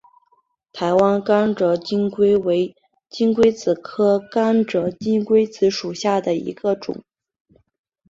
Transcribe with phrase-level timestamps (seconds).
[0.73, 2.75] 台湾甘蔗金龟为
[3.07, 7.03] 金龟子科甘蔗金龟属下的一个种。